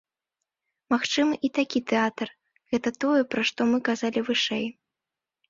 Магчымы 0.93 1.33
і 1.47 1.51
такі 1.57 1.81
тэатр, 1.91 2.27
гэта 2.73 2.89
тое, 3.05 3.21
пра 3.35 3.41
што 3.51 3.61
мы 3.75 3.83
казалі 3.93 4.19
вышэй. 4.33 4.67